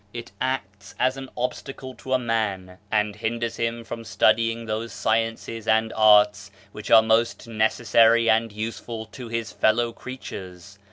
It 0.15 0.31
acts 0.41 0.95
as 0.97 1.15
an 1.15 1.29
obstacle 1.37 1.93
to 1.97 2.13
a 2.13 2.17
man 2.17 2.79
and 2.91 3.15
hinders 3.15 3.57
him 3.57 3.83
from 3.83 4.03
studying 4.03 4.65
those 4.65 4.91
sciences 4.91 5.67
and 5.67 5.93
arts 5.95 6.49
which 6.71 6.89
are 6.89 7.03
most 7.03 7.47
necessary 7.47 8.27
and 8.27 8.51
useful 8.51 9.05
to 9.05 9.27
his 9.27 9.51
fellow 9.51 9.93
creatures. 9.93 10.79